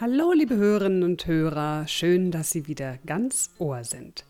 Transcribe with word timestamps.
Hallo, 0.00 0.32
liebe 0.32 0.54
Hörerinnen 0.54 1.02
und 1.02 1.26
Hörer, 1.26 1.88
schön, 1.88 2.30
dass 2.30 2.50
Sie 2.50 2.68
wieder 2.68 2.98
ganz 3.04 3.50
Ohr 3.58 3.82
sind. 3.82 4.24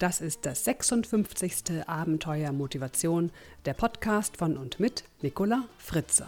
Das 0.00 0.20
ist 0.20 0.44
das 0.44 0.64
56. 0.64 1.86
Abenteuer 1.86 2.50
Motivation, 2.50 3.30
der 3.64 3.74
Podcast 3.74 4.36
von 4.36 4.56
und 4.56 4.80
mit 4.80 5.04
Nicola 5.22 5.68
Fritze. 5.78 6.26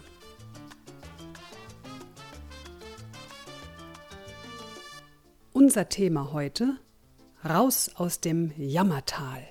Unser 5.52 5.88
Thema 5.88 6.32
heute: 6.32 6.78
Raus 7.44 7.90
aus 7.96 8.20
dem 8.20 8.52
Jammertal. 8.56 9.48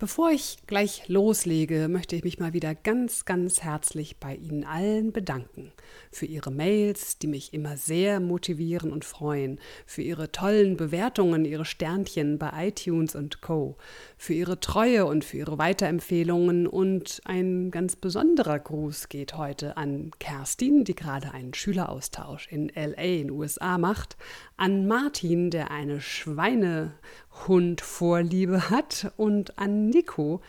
Bevor 0.00 0.30
ich 0.30 0.58
gleich 0.68 1.08
loslege, 1.08 1.88
möchte 1.88 2.14
ich 2.14 2.22
mich 2.22 2.38
mal 2.38 2.52
wieder 2.52 2.72
ganz, 2.72 3.24
ganz 3.24 3.62
herzlich 3.62 4.18
bei 4.18 4.36
Ihnen 4.36 4.62
allen 4.62 5.10
bedanken 5.10 5.72
für 6.12 6.26
Ihre 6.26 6.52
Mails, 6.52 7.18
die 7.18 7.26
mich 7.26 7.52
immer 7.52 7.76
sehr 7.76 8.20
motivieren 8.20 8.92
und 8.92 9.04
freuen, 9.04 9.58
für 9.86 10.02
Ihre 10.02 10.30
tollen 10.30 10.76
Bewertungen, 10.76 11.44
Ihre 11.44 11.64
Sternchen 11.64 12.38
bei 12.38 12.68
iTunes 12.68 13.16
und 13.16 13.40
Co, 13.40 13.76
für 14.16 14.34
Ihre 14.34 14.60
Treue 14.60 15.04
und 15.04 15.24
für 15.24 15.38
Ihre 15.38 15.58
Weiterempfehlungen. 15.58 16.68
Und 16.68 17.20
ein 17.24 17.72
ganz 17.72 17.96
besonderer 17.96 18.60
Gruß 18.60 19.08
geht 19.08 19.36
heute 19.36 19.76
an 19.76 20.12
Kerstin, 20.20 20.84
die 20.84 20.94
gerade 20.94 21.32
einen 21.32 21.54
Schüleraustausch 21.54 22.46
in 22.52 22.70
LA 22.72 23.02
in 23.02 23.30
USA 23.32 23.78
macht, 23.78 24.16
an 24.56 24.86
Martin, 24.86 25.50
der 25.50 25.72
eine 25.72 26.00
Schweinehundvorliebe 27.38 28.70
hat 28.70 29.12
und 29.16 29.58
an 29.58 29.88
Nico, 29.88 30.40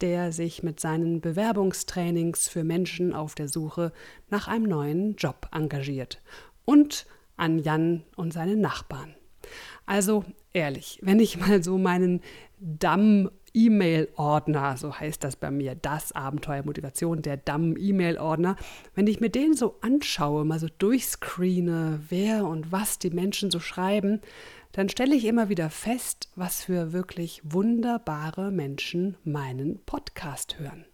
der 0.00 0.32
sich 0.32 0.62
mit 0.62 0.80
seinen 0.80 1.20
Bewerbungstrainings 1.20 2.48
für 2.48 2.64
Menschen 2.64 3.12
auf 3.12 3.34
der 3.34 3.48
Suche 3.48 3.92
nach 4.30 4.48
einem 4.48 4.64
neuen 4.64 5.16
Job 5.16 5.48
engagiert. 5.52 6.22
Und 6.64 7.06
an 7.36 7.58
Jan 7.58 8.04
und 8.16 8.32
seine 8.32 8.56
Nachbarn. 8.56 9.14
Also 9.86 10.24
ehrlich, 10.52 10.98
wenn 11.02 11.20
ich 11.20 11.38
mal 11.38 11.62
so 11.62 11.78
meinen 11.78 12.20
Damm 12.58 13.30
E-Mail-Ordner, 13.58 14.76
so 14.76 14.94
heißt 14.94 15.24
das 15.24 15.34
bei 15.34 15.50
mir, 15.50 15.74
das 15.74 16.12
Abenteuer 16.12 16.62
Motivation, 16.64 17.22
der 17.22 17.36
Damm-E-Mail-Ordner, 17.36 18.54
wenn 18.94 19.08
ich 19.08 19.20
mir 19.20 19.30
den 19.30 19.54
so 19.54 19.76
anschaue, 19.80 20.44
mal 20.44 20.60
so 20.60 20.68
durchscreene, 20.78 22.00
wer 22.08 22.44
und 22.44 22.70
was 22.70 23.00
die 23.00 23.10
Menschen 23.10 23.50
so 23.50 23.58
schreiben, 23.58 24.20
dann 24.70 24.88
stelle 24.88 25.16
ich 25.16 25.24
immer 25.24 25.48
wieder 25.48 25.70
fest, 25.70 26.28
was 26.36 26.62
für 26.62 26.92
wirklich 26.92 27.40
wunderbare 27.42 28.52
Menschen 28.52 29.16
meinen 29.24 29.80
Podcast 29.84 30.60
hören. 30.60 30.84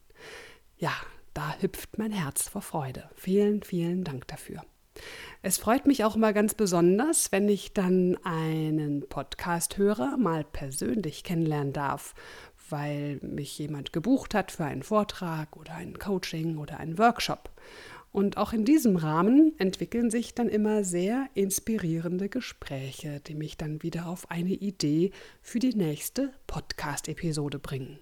Ja, 0.78 0.92
da 1.34 1.56
hüpft 1.60 1.98
mein 1.98 2.12
Herz 2.12 2.48
vor 2.48 2.62
Freude. 2.62 3.10
Vielen, 3.14 3.62
vielen 3.62 4.04
Dank 4.04 4.26
dafür. 4.28 4.62
Es 5.42 5.58
freut 5.58 5.86
mich 5.86 6.04
auch 6.04 6.16
immer 6.16 6.32
ganz 6.32 6.54
besonders, 6.54 7.32
wenn 7.32 7.48
ich 7.48 7.72
dann 7.72 8.16
einen 8.22 9.06
Podcast-Hörer 9.08 10.16
mal 10.16 10.44
persönlich 10.44 11.24
kennenlernen 11.24 11.72
darf, 11.72 12.14
weil 12.70 13.18
mich 13.22 13.58
jemand 13.58 13.92
gebucht 13.92 14.34
hat 14.34 14.52
für 14.52 14.64
einen 14.64 14.82
Vortrag 14.82 15.56
oder 15.56 15.74
ein 15.74 15.98
Coaching 15.98 16.58
oder 16.58 16.78
einen 16.78 16.98
Workshop. 16.98 17.50
Und 18.12 18.36
auch 18.36 18.52
in 18.52 18.64
diesem 18.64 18.94
Rahmen 18.94 19.58
entwickeln 19.58 20.08
sich 20.08 20.34
dann 20.34 20.48
immer 20.48 20.84
sehr 20.84 21.26
inspirierende 21.34 22.28
Gespräche, 22.28 23.20
die 23.26 23.34
mich 23.34 23.56
dann 23.56 23.82
wieder 23.82 24.06
auf 24.06 24.30
eine 24.30 24.52
Idee 24.52 25.10
für 25.42 25.58
die 25.58 25.74
nächste 25.74 26.32
Podcast-Episode 26.46 27.58
bringen. 27.58 27.98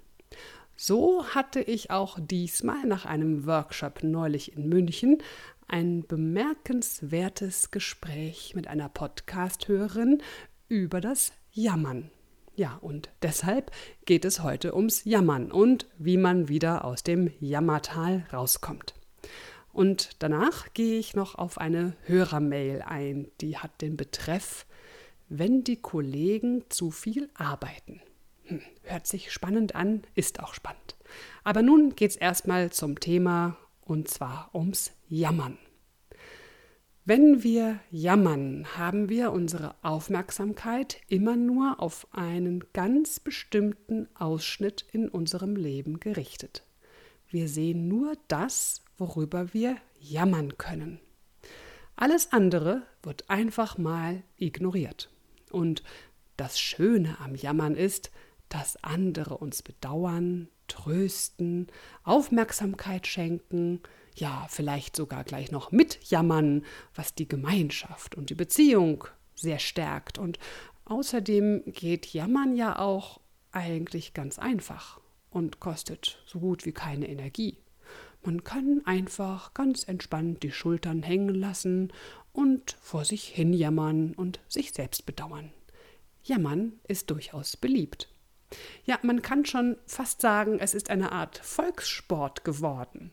So 0.77 1.25
hatte 1.29 1.61
ich 1.61 1.91
auch 1.91 2.19
diesmal 2.21 2.85
nach 2.85 3.07
einem 3.07 3.47
Workshop 3.47 4.03
neulich 4.03 4.57
in 4.57 4.69
München 4.69 5.19
ein 5.67 6.07
bemerkenswertes 6.07 7.71
Gespräch 7.71 8.55
mit 8.55 8.69
einer 8.69 8.91
Podcast-Hörerin 8.91 10.23
über 10.69 11.01
das 11.01 11.33
Jammern. 11.53 12.11
Ja, 12.55 12.79
und 12.83 13.09
deshalb 13.23 13.71
geht 14.05 14.25
es 14.25 14.43
heute 14.43 14.75
ums 14.75 15.05
Jammern 15.05 15.51
und 15.51 15.87
wie 15.99 16.19
man 16.19 16.49
wieder 16.49 16.85
aus 16.85 17.03
dem 17.03 17.31
Jammertal 17.41 18.27
rauskommt. 18.33 18.95
Und 19.73 20.11
danach 20.19 20.75
gehe 20.75 20.99
ich 20.99 21.15
noch 21.15 21.35
auf 21.35 21.57
eine 21.57 21.97
Hörermail 22.05 22.83
ein, 22.83 23.31
die 23.41 23.57
hat 23.57 23.81
den 23.81 23.97
Betreff 23.97 24.67
Wenn 25.31 25.65
die 25.65 25.81
Kollegen 25.81 26.65
zu 26.69 26.91
viel 26.91 27.31
arbeiten. 27.33 28.03
Hm, 28.45 28.61
hört 28.83 29.07
sich 29.07 29.33
spannend 29.33 29.75
an, 29.75 30.03
ist 30.15 30.41
auch 30.41 30.53
spannend. 30.53 30.97
Aber 31.45 31.63
nun 31.63 31.97
geht 31.97 32.11
es 32.11 32.17
erstmal 32.17 32.71
zum 32.71 33.01
Thema 33.01 33.57
und 33.81 34.09
zwar 34.09 34.51
ums 34.55 34.93
Jammern. 35.09 35.57
Wenn 37.05 37.43
wir 37.43 37.81
jammern, 37.91 38.65
haben 38.77 39.09
wir 39.09 39.33
unsere 39.33 39.75
Aufmerksamkeit 39.83 41.01
immer 41.09 41.35
nur 41.35 41.81
auf 41.81 42.07
einen 42.13 42.63
ganz 42.73 43.19
bestimmten 43.19 44.09
Ausschnitt 44.15 44.87
in 44.93 45.09
unserem 45.09 45.57
Leben 45.57 45.99
gerichtet. 45.99 46.65
Wir 47.29 47.49
sehen 47.49 47.89
nur 47.89 48.15
das, 48.29 48.83
worüber 48.99 49.53
wir 49.53 49.79
jammern 49.99 50.57
können. 50.59 51.01
Alles 51.97 52.31
andere 52.31 52.83
wird 53.03 53.29
einfach 53.29 53.79
mal 53.79 54.23
ignoriert. 54.37 55.11
Und 55.51 55.83
das 56.37 56.61
Schöne 56.61 57.19
am 57.19 57.35
Jammern 57.35 57.75
ist, 57.75 58.13
dass 58.49 58.77
andere 58.85 59.39
uns 59.39 59.63
bedauern, 59.63 60.47
trösten, 60.69 61.67
Aufmerksamkeit 62.05 63.09
schenken, 63.09 63.81
ja, 64.17 64.47
vielleicht 64.49 64.97
sogar 64.97 65.25
gleich 65.25 65.51
noch 65.51 65.73
mitjammern, 65.73 66.65
was 66.95 67.15
die 67.15 67.29
Gemeinschaft 67.29 68.15
und 68.15 68.31
die 68.31 68.35
Beziehung 68.35 69.05
sehr 69.35 69.59
stärkt. 69.59 70.19
Und 70.19 70.39
außerdem 70.85 71.63
geht 71.67 72.07
Jammern 72.07 72.55
ja 72.55 72.79
auch 72.79 73.21
eigentlich 73.53 74.15
ganz 74.15 74.39
einfach 74.39 75.01
und 75.31 75.61
kostet 75.61 76.23
so 76.27 76.41
gut 76.41 76.65
wie 76.65 76.73
keine 76.73 77.09
Energie. 77.09 77.59
Man 78.25 78.45
kann 78.45 78.83
einfach 78.85 79.53
ganz 79.53 79.85
entspannt 79.85 80.43
die 80.43 80.53
Schultern 80.53 81.03
hängen 81.03 81.35
lassen 81.35 81.93
und 82.33 82.77
vor 82.81 83.05
sich 83.05 83.25
hin 83.25 83.53
jammern 83.53 84.15
und 84.15 84.41
sich 84.49 84.73
selbst 84.73 85.07
bedauern. 85.07 85.53
Jammern 86.23 86.75
ist 86.87 87.11
durchaus 87.11 87.57
beliebt. 87.57 88.09
Ja, 88.85 88.99
man 89.03 89.23
kann 89.23 89.45
schon 89.45 89.77
fast 89.87 90.21
sagen, 90.21 90.59
es 90.61 90.75
ist 90.75 90.91
eine 90.91 91.11
Art 91.13 91.39
Volkssport 91.39 92.45
geworden. 92.45 93.13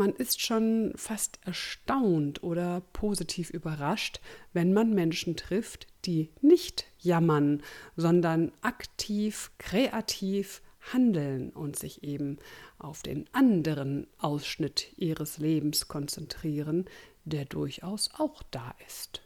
Man 0.00 0.14
ist 0.14 0.40
schon 0.40 0.94
fast 0.96 1.40
erstaunt 1.44 2.42
oder 2.42 2.80
positiv 2.94 3.50
überrascht, 3.50 4.22
wenn 4.54 4.72
man 4.72 4.94
Menschen 4.94 5.36
trifft, 5.36 5.88
die 6.06 6.30
nicht 6.40 6.86
jammern, 7.00 7.62
sondern 7.96 8.50
aktiv, 8.62 9.50
kreativ, 9.58 10.62
handeln 10.90 11.50
und 11.50 11.78
sich 11.78 12.02
eben 12.02 12.38
auf 12.78 13.02
den 13.02 13.28
anderen 13.34 14.06
Ausschnitt 14.16 14.90
ihres 14.96 15.36
Lebens 15.36 15.86
konzentrieren, 15.86 16.86
der 17.26 17.44
durchaus 17.44 18.08
auch 18.16 18.42
da 18.50 18.74
ist. 18.86 19.20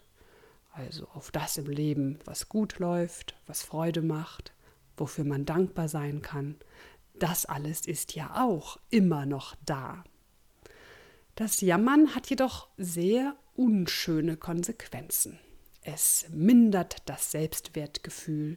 Also 0.73 1.07
auf 1.15 1.31
das 1.31 1.57
im 1.57 1.67
Leben, 1.67 2.19
was 2.25 2.49
gut 2.49 2.81
läuft, 2.81 3.37
was 3.47 3.63
Freude 3.63 4.03
macht, 4.03 4.53
wofür 4.97 5.25
man 5.25 5.45
dankbar 5.45 5.87
sein 5.87 6.21
kann, 6.21 6.57
das 7.17 7.47
alles 7.47 7.87
ist 7.87 8.17
ja 8.17 8.43
auch 8.45 8.81
immer 8.91 9.25
noch 9.25 9.55
da. 9.65 10.03
Das 11.35 11.61
Jammern 11.61 12.15
hat 12.15 12.31
jedoch 12.31 12.69
sehr 12.77 13.37
unschöne 13.57 14.37
Konsequenzen. 14.37 15.41
Es 15.83 16.27
mindert 16.31 17.03
das 17.07 17.33
Selbstwertgefühl, 17.33 18.57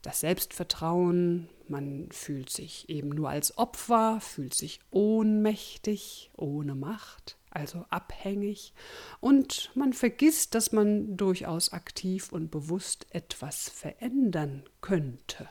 das 0.00 0.20
Selbstvertrauen, 0.20 1.48
man 1.68 2.08
fühlt 2.12 2.48
sich 2.48 2.88
eben 2.88 3.10
nur 3.10 3.28
als 3.28 3.58
Opfer, 3.58 4.20
fühlt 4.20 4.54
sich 4.54 4.80
ohnmächtig, 4.90 6.30
ohne 6.36 6.74
Macht, 6.74 7.36
also 7.50 7.84
abhängig, 7.90 8.72
und 9.20 9.70
man 9.74 9.92
vergisst, 9.92 10.54
dass 10.54 10.72
man 10.72 11.16
durchaus 11.16 11.72
aktiv 11.72 12.32
und 12.32 12.50
bewusst 12.50 13.06
etwas 13.10 13.68
verändern 13.68 14.62
könnte. 14.80 15.50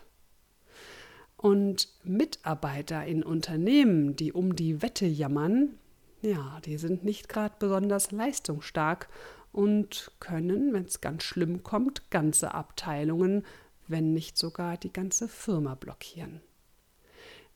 Und 1.38 1.90
Mitarbeiter 2.04 3.06
in 3.06 3.24
Unternehmen, 3.24 4.16
die 4.16 4.34
um 4.34 4.56
die 4.56 4.82
Wette 4.82 5.06
jammern, 5.06 5.78
ja, 6.22 6.60
die 6.66 6.78
sind 6.78 7.04
nicht 7.04 7.30
gerade 7.30 7.56
besonders 7.60 8.12
leistungsstark 8.12 9.10
und 9.52 10.12
können, 10.20 10.74
wenn 10.74 10.86
es 10.86 11.02
ganz 11.02 11.24
schlimm 11.24 11.64
kommt, 11.64 12.10
ganze 12.10 12.54
Abteilungen 12.54 13.44
wenn 13.88 14.14
nicht 14.14 14.38
sogar 14.38 14.78
die 14.78 14.92
ganze 14.92 15.28
Firma 15.28 15.76
blockieren. 15.76 16.42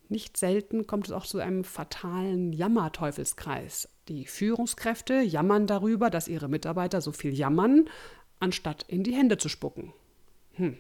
Nicht 0.08 0.38
selten 0.38 0.88
kommt 0.88 1.08
es 1.08 1.12
auch 1.12 1.26
zu 1.26 1.38
einem 1.38 1.64
fatalen 1.64 2.52
Jammerteufelskreis. 2.52 3.90
Die 4.08 4.26
Führungskräfte 4.26 5.22
jammern 5.22 5.68
darüber, 5.68 6.10
dass 6.10 6.28
ihre 6.28 6.48
Mitarbeiter 6.48 7.00
so 7.00 7.12
viel 7.12 7.34
jammern, 7.34 7.88
anstatt 8.40 8.86
in 8.88 9.04
die 9.04 9.14
Hände 9.14 9.38
zu 9.38 9.50
spucken. 9.50 9.94
Hm, 10.54 10.78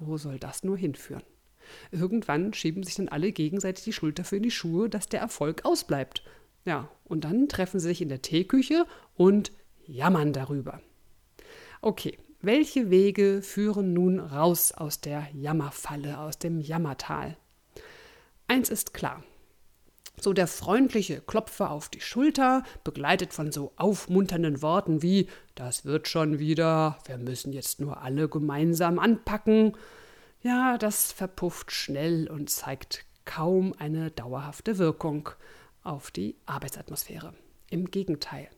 wo 0.00 0.18
soll 0.18 0.38
das 0.38 0.64
nur 0.64 0.76
hinführen? 0.76 1.22
Irgendwann 1.92 2.52
schieben 2.54 2.82
sich 2.82 2.96
dann 2.96 3.08
alle 3.08 3.30
gegenseitig 3.30 3.84
die 3.84 3.92
Schuld 3.92 4.18
dafür 4.18 4.38
in 4.38 4.42
die 4.42 4.50
Schuhe, 4.50 4.88
dass 4.88 5.08
der 5.08 5.20
Erfolg 5.20 5.64
ausbleibt. 5.64 6.24
Ja, 6.64 6.88
und 7.04 7.24
dann 7.24 7.48
treffen 7.48 7.80
sie 7.80 7.88
sich 7.88 8.02
in 8.02 8.08
der 8.08 8.22
Teeküche 8.22 8.86
und 9.14 9.52
jammern 9.84 10.32
darüber. 10.32 10.80
Okay, 11.80 12.18
welche 12.40 12.90
Wege 12.90 13.42
führen 13.42 13.92
nun 13.92 14.20
raus 14.20 14.72
aus 14.72 15.00
der 15.00 15.28
Jammerfalle, 15.32 16.18
aus 16.18 16.38
dem 16.38 16.60
Jammertal? 16.60 17.36
Eins 18.48 18.68
ist 18.68 18.94
klar. 18.94 19.22
So 20.20 20.32
der 20.32 20.46
freundliche 20.46 21.20
Klopfer 21.20 21.70
auf 21.70 21.88
die 21.88 22.00
Schulter, 22.00 22.62
begleitet 22.84 23.32
von 23.32 23.50
so 23.50 23.72
aufmunternden 23.76 24.62
Worten 24.62 25.02
wie 25.02 25.28
Das 25.54 25.84
wird 25.84 26.06
schon 26.06 26.38
wieder, 26.38 26.98
wir 27.06 27.18
müssen 27.18 27.52
jetzt 27.52 27.80
nur 27.80 28.02
alle 28.02 28.28
gemeinsam 28.28 28.98
anpacken, 28.98 29.76
ja, 30.42 30.76
das 30.78 31.12
verpufft 31.12 31.70
schnell 31.70 32.28
und 32.28 32.50
zeigt 32.50 33.04
kaum 33.24 33.74
eine 33.78 34.10
dauerhafte 34.10 34.78
Wirkung 34.78 35.30
auf 35.82 36.10
die 36.10 36.36
Arbeitsatmosphäre. 36.46 37.34
Im 37.70 37.90
Gegenteil. 37.90 38.48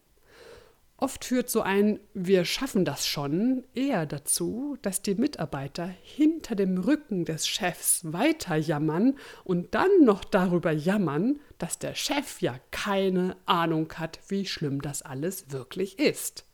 Oft 0.97 1.25
führt 1.25 1.50
so 1.50 1.61
ein 1.61 1.99
Wir 2.15 2.44
schaffen 2.44 2.85
das 2.85 3.06
schon 3.06 3.65
eher 3.75 4.06
dazu, 4.06 4.79
dass 4.81 5.03
die 5.03 5.17
Mitarbeiter 5.17 5.87
hinter 5.87 6.55
dem 6.55 6.79
Rücken 6.79 7.25
des 7.25 7.49
Chefs 7.49 8.12
weiter 8.12 8.56
jammern 8.56 9.19
und 9.43 9.75
dann 9.75 10.05
noch 10.05 10.25
darüber 10.25 10.71
jammern, 10.71 11.41
dass 11.59 11.79
der 11.79 11.94
Chef 11.94 12.41
ja 12.41 12.59
keine 12.71 13.37
Ahnung 13.44 13.93
hat, 13.97 14.20
wie 14.29 14.47
schlimm 14.47 14.81
das 14.81 15.03
alles 15.03 15.50
wirklich 15.50 15.99
ist. 15.99 16.47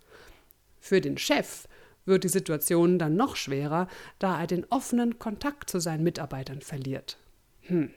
Für 0.81 1.03
den 1.03 1.19
Chef 1.19 1.69
wird 2.07 2.25
die 2.25 2.29
Situation 2.29 2.99
dann 2.99 3.17
noch 3.17 3.37
schwerer, 3.37 3.89
da 4.19 4.41
er 4.41 4.47
den 4.47 4.65
offenen 4.71 5.19
Kontakt 5.19 5.69
zu 5.69 5.81
seinen 5.81 6.03
Mitarbeitern 6.03 6.63
verliert. 6.63 7.19
Hm. 7.63 7.93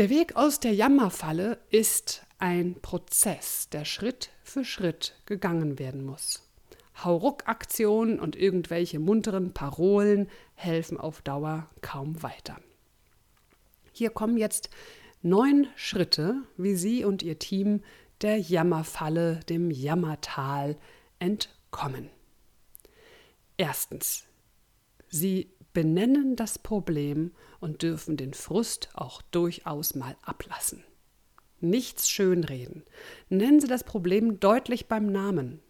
Der 0.00 0.08
Weg 0.08 0.34
aus 0.34 0.60
der 0.60 0.72
Jammerfalle 0.72 1.58
ist 1.68 2.24
ein 2.38 2.80
Prozess, 2.80 3.68
der 3.68 3.84
Schritt 3.84 4.30
für 4.42 4.64
Schritt 4.64 5.14
gegangen 5.26 5.78
werden 5.78 6.06
muss. 6.06 6.48
Hauruck-Aktionen 7.04 8.18
und 8.18 8.34
irgendwelche 8.34 8.98
munteren 8.98 9.52
Parolen 9.52 10.30
helfen 10.54 10.96
auf 10.96 11.20
Dauer 11.20 11.68
kaum 11.82 12.22
weiter. 12.22 12.56
Hier 13.92 14.08
kommen 14.08 14.38
jetzt 14.38 14.70
neun 15.20 15.66
Schritte, 15.76 16.44
wie 16.56 16.76
Sie 16.76 17.04
und 17.04 17.22
Ihr 17.22 17.38
Team 17.38 17.82
der 18.22 18.38
Jammerfalle, 18.38 19.40
dem 19.50 19.70
Jammertal 19.70 20.78
entkommen. 21.18 22.08
Erstens. 23.58 24.24
Sie 25.10 25.50
benennen 25.72 26.36
das 26.36 26.58
Problem 26.58 27.32
und 27.60 27.82
dürfen 27.82 28.16
den 28.16 28.34
Frust 28.34 28.90
auch 28.94 29.22
durchaus 29.22 29.94
mal 29.94 30.16
ablassen. 30.22 30.84
Nichts 31.60 32.08
schönreden. 32.08 32.84
Nennen 33.28 33.60
Sie 33.60 33.68
das 33.68 33.84
Problem 33.84 34.40
deutlich 34.40 34.88
beim 34.88 35.06
Namen. 35.06 35.60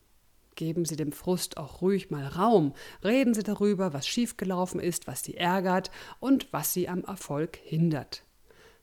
Geben 0.55 0.85
Sie 0.85 0.97
dem 0.97 1.11
Frust 1.11 1.56
auch 1.56 1.81
ruhig 1.81 2.11
mal 2.11 2.26
Raum. 2.26 2.75
Reden 3.02 3.35
Sie 3.35 3.43
darüber, 3.43 3.93
was 3.93 4.06
schiefgelaufen 4.06 4.79
ist, 4.79 5.06
was 5.06 5.23
Sie 5.23 5.37
ärgert 5.37 5.91
und 6.20 6.52
was 6.52 6.73
Sie 6.73 6.88
am 6.88 7.02
Erfolg 7.05 7.56
hindert. 7.56 8.25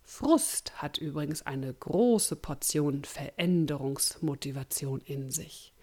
Frust 0.04 0.82
hat 0.82 0.98
übrigens 0.98 1.42
eine 1.44 1.74
große 1.74 2.36
Portion 2.38 3.04
Veränderungsmotivation 3.04 5.02
in 5.02 5.32
sich. 5.32 5.74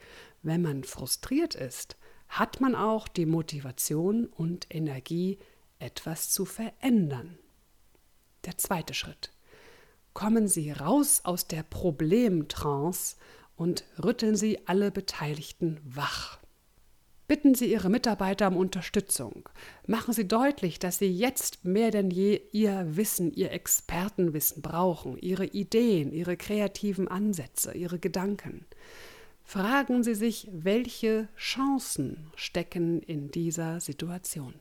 Wenn 0.42 0.62
man 0.62 0.84
frustriert 0.84 1.54
ist, 1.54 1.96
hat 2.34 2.60
man 2.60 2.74
auch 2.74 3.06
die 3.06 3.26
Motivation 3.26 4.26
und 4.26 4.66
Energie, 4.74 5.38
etwas 5.78 6.30
zu 6.30 6.44
verändern. 6.44 7.38
Der 8.44 8.58
zweite 8.58 8.92
Schritt. 8.92 9.30
Kommen 10.14 10.48
Sie 10.48 10.72
raus 10.72 11.20
aus 11.22 11.46
der 11.46 11.62
Problemtrance 11.62 13.16
und 13.54 13.84
rütteln 14.02 14.34
Sie 14.34 14.66
alle 14.66 14.90
Beteiligten 14.90 15.80
wach. 15.84 16.40
Bitten 17.28 17.54
Sie 17.54 17.70
Ihre 17.70 17.88
Mitarbeiter 17.88 18.48
um 18.48 18.56
Unterstützung. 18.56 19.48
Machen 19.86 20.12
Sie 20.12 20.26
deutlich, 20.26 20.80
dass 20.80 20.98
Sie 20.98 21.16
jetzt 21.16 21.64
mehr 21.64 21.92
denn 21.92 22.10
je 22.10 22.42
Ihr 22.50 22.96
Wissen, 22.96 23.32
Ihr 23.32 23.52
Expertenwissen 23.52 24.60
brauchen, 24.60 25.18
Ihre 25.18 25.46
Ideen, 25.46 26.12
Ihre 26.12 26.36
kreativen 26.36 27.06
Ansätze, 27.06 27.74
Ihre 27.74 28.00
Gedanken 28.00 28.66
fragen 29.44 30.02
Sie 30.02 30.14
sich, 30.14 30.48
welche 30.50 31.28
Chancen 31.36 32.32
stecken 32.34 33.00
in 33.02 33.30
dieser 33.30 33.80
Situation. 33.80 34.54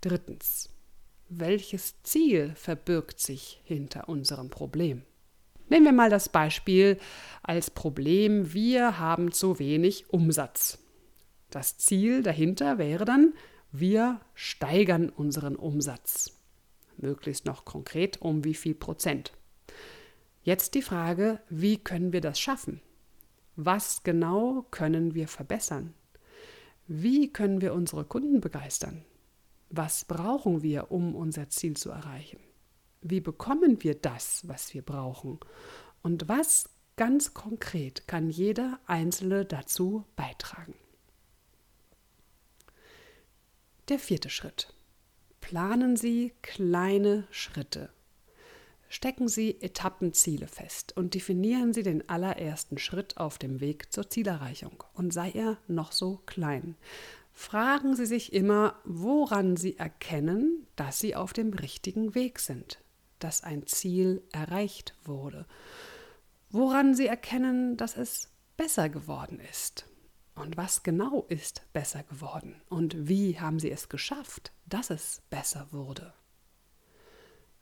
Drittens, 0.00 0.70
welches 1.28 2.00
Ziel 2.02 2.54
verbirgt 2.54 3.18
sich 3.18 3.60
hinter 3.64 4.08
unserem 4.08 4.50
Problem? 4.50 5.02
Nehmen 5.68 5.86
wir 5.86 5.92
mal 5.92 6.10
das 6.10 6.28
Beispiel 6.28 6.98
als 7.42 7.70
Problem, 7.70 8.52
wir 8.52 9.00
haben 9.00 9.32
zu 9.32 9.58
wenig 9.58 10.08
Umsatz. 10.10 10.78
Das 11.50 11.76
Ziel 11.78 12.22
dahinter 12.22 12.78
wäre 12.78 13.04
dann, 13.04 13.34
wir 13.72 14.20
steigern 14.34 15.08
unseren 15.08 15.56
Umsatz. 15.56 16.38
Möglichst 16.98 17.46
noch 17.46 17.64
konkret 17.64 18.22
um 18.22 18.44
wie 18.44 18.54
viel 18.54 18.74
Prozent. 18.74 19.32
Jetzt 20.42 20.74
die 20.74 20.82
Frage, 20.82 21.40
wie 21.48 21.78
können 21.78 22.12
wir 22.12 22.20
das 22.20 22.38
schaffen? 22.38 22.80
Was 23.56 24.02
genau 24.02 24.66
können 24.70 25.14
wir 25.14 25.28
verbessern? 25.28 25.94
Wie 26.86 27.32
können 27.32 27.62
wir 27.62 27.72
unsere 27.72 28.04
Kunden 28.04 28.40
begeistern? 28.40 29.04
Was 29.70 30.04
brauchen 30.04 30.62
wir, 30.62 30.92
um 30.92 31.14
unser 31.14 31.48
Ziel 31.48 31.74
zu 31.76 31.90
erreichen? 31.90 32.38
Wie 33.00 33.20
bekommen 33.20 33.82
wir 33.82 33.94
das, 33.94 34.46
was 34.46 34.74
wir 34.74 34.82
brauchen? 34.82 35.40
Und 36.02 36.28
was 36.28 36.68
ganz 36.96 37.32
konkret 37.32 38.06
kann 38.06 38.28
jeder 38.28 38.78
Einzelne 38.86 39.46
dazu 39.46 40.04
beitragen? 40.16 40.74
Der 43.88 43.98
vierte 43.98 44.28
Schritt. 44.28 44.74
Planen 45.40 45.96
Sie 45.96 46.32
kleine 46.42 47.26
Schritte. 47.30 47.95
Stecken 48.88 49.28
Sie 49.28 49.60
Etappenziele 49.60 50.46
fest 50.46 50.96
und 50.96 51.14
definieren 51.14 51.72
Sie 51.72 51.82
den 51.82 52.08
allerersten 52.08 52.78
Schritt 52.78 53.16
auf 53.16 53.38
dem 53.38 53.60
Weg 53.60 53.92
zur 53.92 54.08
Zielerreichung 54.08 54.84
und 54.94 55.12
sei 55.12 55.30
er 55.32 55.58
noch 55.66 55.92
so 55.92 56.22
klein. 56.26 56.76
Fragen 57.32 57.96
Sie 57.96 58.06
sich 58.06 58.32
immer, 58.32 58.80
woran 58.84 59.56
Sie 59.56 59.76
erkennen, 59.76 60.66
dass 60.76 61.00
Sie 61.00 61.16
auf 61.16 61.32
dem 61.32 61.52
richtigen 61.52 62.14
Weg 62.14 62.38
sind, 62.38 62.78
dass 63.18 63.42
ein 63.42 63.66
Ziel 63.66 64.22
erreicht 64.32 64.94
wurde, 65.04 65.46
woran 66.50 66.94
Sie 66.94 67.06
erkennen, 67.06 67.76
dass 67.76 67.96
es 67.96 68.30
besser 68.56 68.88
geworden 68.88 69.40
ist. 69.50 69.86
Und 70.34 70.56
was 70.56 70.82
genau 70.82 71.24
ist 71.28 71.62
besser 71.72 72.02
geworden? 72.04 72.60
Und 72.68 73.08
wie 73.08 73.40
haben 73.40 73.58
Sie 73.58 73.70
es 73.70 73.88
geschafft, 73.88 74.52
dass 74.66 74.90
es 74.90 75.22
besser 75.30 75.66
wurde? 75.72 76.12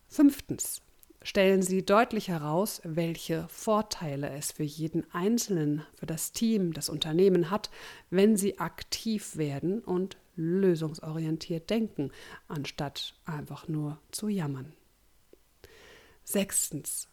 Fünftens 0.09 0.83
stellen 1.25 1.63
sie 1.63 1.85
deutlich 1.85 2.29
heraus, 2.29 2.81
welche 2.85 3.49
Vorteile 3.49 4.29
es 4.31 4.53
für 4.53 4.63
jeden 4.63 5.11
Einzelnen, 5.13 5.83
für 5.95 6.07
das 6.07 6.31
Team, 6.31 6.73
das 6.73 6.89
Unternehmen 6.89 7.51
hat, 7.51 7.71
wenn 8.11 8.37
sie 8.37 8.59
aktiv 8.61 9.37
werden 9.37 9.81
und 9.81 10.19
lösungsorientiert 10.37 11.71
denken, 11.71 12.13
anstatt 12.47 13.15
einfach 13.25 13.67
nur 13.67 13.99
zu 14.13 14.29
jammern. 14.29 14.73
Sechstens. 16.23 17.09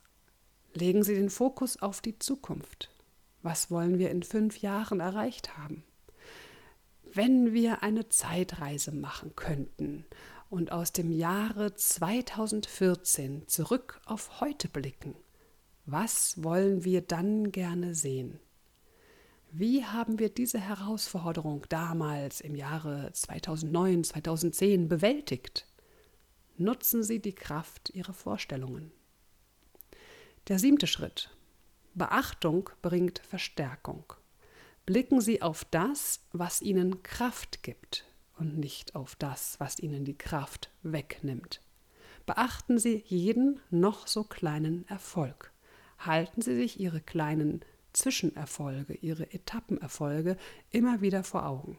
Legen 0.73 1.03
Sie 1.03 1.15
den 1.15 1.29
Fokus 1.29 1.81
auf 1.81 1.99
die 1.99 2.17
Zukunft. 2.17 2.89
Was 3.41 3.71
wollen 3.71 3.99
wir 3.99 4.09
in 4.09 4.23
fünf 4.23 4.61
Jahren 4.61 5.01
erreicht 5.01 5.57
haben? 5.57 5.83
Wenn 7.03 7.53
wir 7.53 7.83
eine 7.83 8.07
Zeitreise 8.07 8.93
machen 8.93 9.35
könnten 9.35 10.05
und 10.51 10.73
aus 10.73 10.91
dem 10.91 11.11
Jahre 11.11 11.73
2014 11.73 13.47
zurück 13.47 14.01
auf 14.05 14.41
heute 14.41 14.67
blicken, 14.67 15.15
was 15.85 16.43
wollen 16.43 16.83
wir 16.83 17.01
dann 17.01 17.53
gerne 17.53 17.95
sehen? 17.95 18.37
Wie 19.49 19.85
haben 19.85 20.19
wir 20.19 20.27
diese 20.29 20.59
Herausforderung 20.59 21.65
damals 21.69 22.41
im 22.41 22.55
Jahre 22.55 23.11
2009, 23.13 24.03
2010 24.03 24.89
bewältigt? 24.89 25.67
Nutzen 26.57 27.01
Sie 27.01 27.21
die 27.21 27.33
Kraft 27.33 27.89
Ihrer 27.91 28.13
Vorstellungen. 28.13 28.91
Der 30.49 30.59
siebte 30.59 30.85
Schritt. 30.85 31.29
Beachtung 31.93 32.69
bringt 32.81 33.19
Verstärkung. 33.19 34.13
Blicken 34.85 35.21
Sie 35.21 35.41
auf 35.41 35.63
das, 35.63 36.19
was 36.33 36.61
Ihnen 36.61 37.03
Kraft 37.03 37.63
gibt, 37.63 38.10
und 38.41 38.57
nicht 38.57 38.95
auf 38.95 39.15
das, 39.15 39.59
was 39.59 39.79
ihnen 39.79 40.03
die 40.03 40.17
Kraft 40.17 40.71
wegnimmt. 40.81 41.61
Beachten 42.25 42.79
Sie 42.79 43.03
jeden 43.05 43.59
noch 43.69 44.07
so 44.07 44.23
kleinen 44.23 44.87
Erfolg. 44.87 45.51
Halten 45.99 46.41
Sie 46.41 46.55
sich 46.55 46.79
Ihre 46.79 47.01
kleinen 47.01 47.61
Zwischenerfolge, 47.93 48.95
Ihre 48.95 49.31
Etappenerfolge 49.31 50.37
immer 50.71 51.01
wieder 51.01 51.23
vor 51.23 51.45
Augen. 51.45 51.77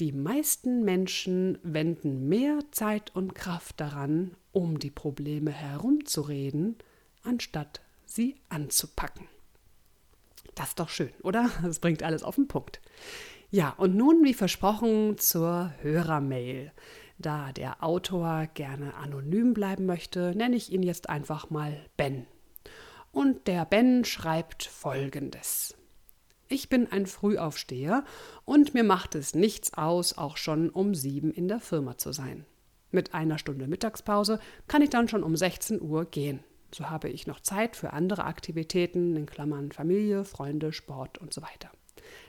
die 0.00 0.12
meisten 0.12 0.84
Menschen 0.84 1.58
wenden 1.62 2.28
mehr 2.28 2.58
Zeit 2.72 3.14
und 3.14 3.34
Kraft 3.34 3.80
daran, 3.80 4.36
um 4.52 4.78
die 4.78 4.90
Probleme 4.90 5.50
herumzureden, 5.50 6.76
anstatt 7.22 7.80
sie 8.04 8.36
anzupacken. 8.48 9.28
Das 10.54 10.68
ist 10.70 10.80
doch 10.80 10.88
schön, 10.88 11.12
oder? 11.22 11.50
Das 11.62 11.78
bringt 11.78 12.02
alles 12.02 12.22
auf 12.22 12.36
den 12.36 12.48
Punkt. 12.48 12.80
Ja, 13.50 13.70
und 13.70 13.94
nun, 13.96 14.24
wie 14.24 14.34
versprochen, 14.34 15.18
zur 15.18 15.72
Hörermail. 15.80 16.72
Da 17.18 17.52
der 17.52 17.84
Autor 17.84 18.48
gerne 18.54 18.94
anonym 18.94 19.54
bleiben 19.54 19.86
möchte, 19.86 20.34
nenne 20.34 20.56
ich 20.56 20.72
ihn 20.72 20.82
jetzt 20.82 21.08
einfach 21.08 21.50
mal 21.50 21.80
Ben. 21.96 22.26
Und 23.12 23.46
der 23.46 23.64
Ben 23.64 24.04
schreibt 24.04 24.64
folgendes. 24.64 25.76
Ich 26.54 26.68
bin 26.68 26.86
ein 26.92 27.06
Frühaufsteher 27.06 28.04
und 28.44 28.74
mir 28.74 28.84
macht 28.84 29.16
es 29.16 29.34
nichts 29.34 29.74
aus, 29.74 30.16
auch 30.16 30.36
schon 30.36 30.70
um 30.70 30.94
sieben 30.94 31.32
in 31.32 31.48
der 31.48 31.58
Firma 31.58 31.98
zu 31.98 32.12
sein. 32.12 32.46
Mit 32.92 33.12
einer 33.12 33.38
Stunde 33.38 33.66
Mittagspause 33.66 34.38
kann 34.68 34.80
ich 34.80 34.90
dann 34.90 35.08
schon 35.08 35.24
um 35.24 35.34
16 35.34 35.82
Uhr 35.82 36.04
gehen. 36.04 36.44
So 36.72 36.90
habe 36.90 37.08
ich 37.08 37.26
noch 37.26 37.40
Zeit 37.40 37.74
für 37.74 37.92
andere 37.92 38.22
Aktivitäten, 38.22 39.16
in 39.16 39.26
Klammern 39.26 39.72
Familie, 39.72 40.24
Freunde, 40.24 40.72
Sport 40.72 41.18
und 41.18 41.34
so 41.34 41.42
weiter. 41.42 41.72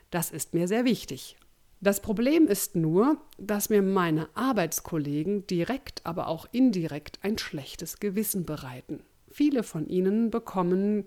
Das 0.10 0.32
ist 0.32 0.56
mir 0.56 0.68
sehr 0.68 0.86
wichtig. 0.86 1.38
Das 1.80 2.00
Problem 2.00 2.48
ist 2.48 2.76
nur, 2.76 3.20
dass 3.38 3.70
mir 3.70 3.84
meine 3.84 4.28
Arbeitskollegen 4.34 5.46
direkt, 5.46 6.04
aber 6.04 6.30
auch 6.30 6.48
indirekt 6.52 7.20
ein 7.22 7.38
schlechtes 7.38 8.00
Gewissen 8.00 8.44
bereiten. 8.44 9.04
Viele 9.30 9.62
von 9.62 9.86
ihnen 9.86 10.32
bekommen, 10.32 11.06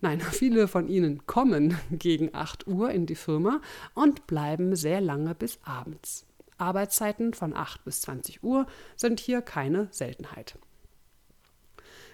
nein, 0.00 0.20
viele 0.32 0.68
von 0.68 0.88
ihnen 0.88 1.26
kommen 1.26 1.76
gegen 1.90 2.34
8 2.34 2.66
Uhr 2.66 2.90
in 2.90 3.06
die 3.06 3.14
Firma 3.14 3.60
und 3.94 4.26
bleiben 4.26 4.76
sehr 4.76 5.00
lange 5.00 5.34
bis 5.34 5.58
abends. 5.62 6.26
Arbeitszeiten 6.58 7.34
von 7.34 7.54
8 7.54 7.84
bis 7.84 8.00
20 8.02 8.42
Uhr 8.42 8.66
sind 8.96 9.20
hier 9.20 9.42
keine 9.42 9.88
Seltenheit. 9.90 10.58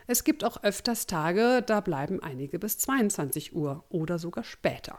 Es 0.07 0.25
gibt 0.25 0.45
auch 0.45 0.62
öfters 0.65 1.07
Tage, 1.07 1.62
da 1.65 1.81
bleiben 1.81 2.21
einige 2.23 2.59
bis 2.59 2.79
22 2.79 3.55
Uhr 3.55 3.85
oder 3.89 4.19
sogar 4.19 4.43
später. 4.43 4.99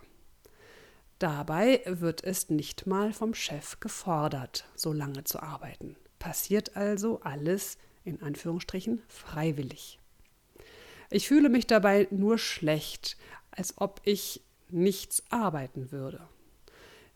Dabei 1.20 1.82
wird 1.86 2.24
es 2.24 2.50
nicht 2.50 2.88
mal 2.88 3.14
vom 3.14 3.34
Chef 3.34 3.80
gefordert, 3.80 4.66
so 4.76 4.94
lange 4.94 5.24
zu 5.24 5.42
arbeiten. 5.42 5.96
Passiert 6.20 6.76
also 6.76 7.20
alles 7.22 7.78
in 8.04 8.22
Anführungsstrichen 8.22 9.02
freiwillig. 9.08 10.00
Ich 11.14 11.28
fühle 11.28 11.50
mich 11.50 11.68
dabei 11.68 12.08
nur 12.10 12.40
schlecht, 12.40 13.18
als 13.52 13.76
ob 13.78 14.02
ich 14.04 14.42
nichts 14.70 15.22
arbeiten 15.30 15.92
würde, 15.92 16.28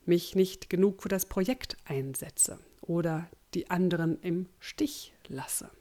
mich 0.06 0.36
nicht 0.36 0.70
genug 0.70 1.02
für 1.02 1.10
das 1.10 1.26
Projekt 1.26 1.78
einsetze 1.84 2.60
oder 2.82 3.28
die 3.56 3.72
anderen 3.72 4.22
im 4.22 4.46
Stich 4.60 5.14
lasse. 5.28 5.72